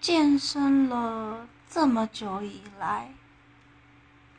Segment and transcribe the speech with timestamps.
[0.00, 3.12] 健身了这么久以来，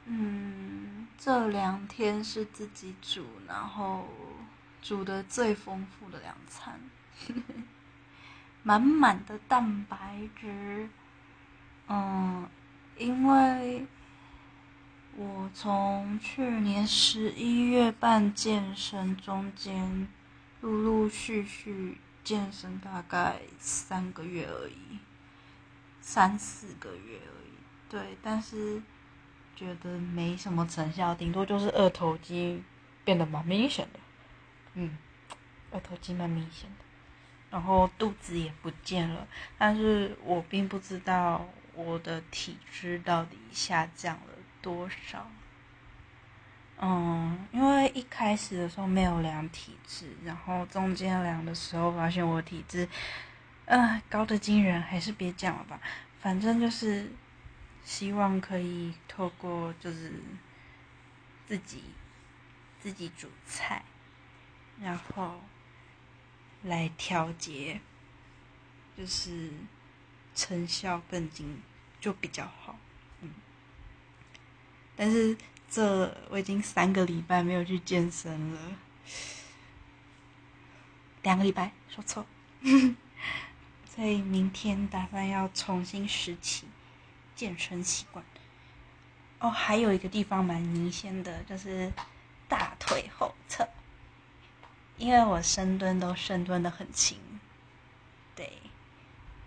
[0.06, 4.08] 嗯，这两天是自己煮，然后
[4.82, 6.80] 煮的最丰富的两餐，
[8.64, 10.90] 满满的蛋白质。
[11.88, 12.50] 嗯，
[12.98, 13.86] 因为
[15.16, 20.08] 我从去年十一月半健身中间，
[20.62, 24.98] 陆陆续续健身大概三个月而已。
[26.14, 27.54] 三四个月而已，
[27.90, 28.82] 对，但是
[29.56, 32.62] 觉得没什么成效，顶多就是二头肌
[33.06, 34.00] 变得蛮明显的，
[34.74, 34.98] 嗯，
[35.72, 36.84] 二头肌蛮明显的，
[37.50, 39.26] 然后肚子也不见了，
[39.58, 45.26] 但是我并不知道我的体质到底下降了多少，
[46.82, 52.86] 嗯，因为一开始的时候没有量体质，然后中间量的时候发现我体质。
[53.72, 55.80] 呃，高的惊人，还是别讲了吧。
[56.20, 57.10] 反正就是
[57.86, 60.12] 希望可以透过就是
[61.48, 61.82] 自己
[62.82, 63.82] 自己煮菜，
[64.82, 65.40] 然后
[66.64, 67.80] 来调节，
[68.98, 69.50] 就是
[70.36, 71.62] 成效更精
[72.02, 72.78] 就比较好。
[73.22, 73.30] 嗯，
[74.98, 75.38] 但是
[75.70, 78.60] 这我已经三个礼拜没有去健身了，
[81.24, 82.26] 两个礼拜说错。
[83.94, 86.66] 所以明天打算要重新拾起
[87.36, 88.24] 健身习惯。
[89.40, 91.92] 哦，还有一个地方蛮明显的，就是
[92.48, 93.68] 大腿后侧，
[94.98, 97.18] 因为我深蹲都深蹲的很轻，
[98.36, 98.62] 对，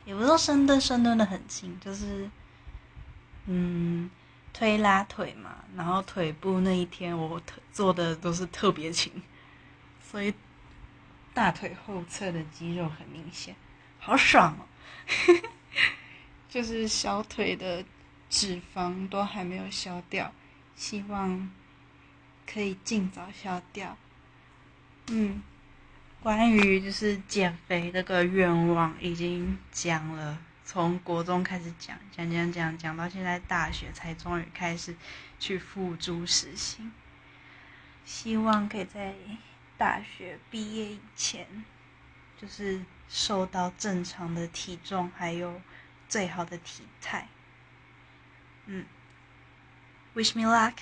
[0.04, 2.28] 也不是说深蹲深蹲的很轻，就是
[3.46, 4.10] 嗯
[4.52, 7.40] 推拉腿嘛，然后腿部那一天我
[7.72, 9.22] 做的都是特别轻，
[10.02, 10.34] 所以
[11.32, 13.54] 大腿后侧的肌肉很明显。
[14.04, 14.68] 好爽哦！
[16.46, 17.82] 就是小腿的
[18.28, 20.30] 脂肪都还没有消掉，
[20.76, 21.50] 希望
[22.46, 23.96] 可以尽早消掉。
[25.06, 25.42] 嗯，
[26.22, 34.94] 关于就是减肥这个愿望已经讲了，从国中开始讲，讲讲讲讲到现在大学才终于开始
[35.40, 36.92] 去付诸实行。
[38.04, 39.14] 希望可以在
[39.78, 41.64] 大学毕业以前，
[42.40, 42.80] 就是。
[43.06, 45.60] 瘦到正常的体重，还有
[46.08, 47.28] 最好的体态。
[48.64, 48.86] 嗯
[50.14, 50.78] ，Wish me luck。